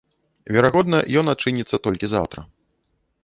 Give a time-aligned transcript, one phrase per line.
[0.55, 2.39] Верагодна, ён адчыніцца толькі заўтра.